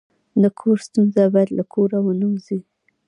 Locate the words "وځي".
2.31-2.59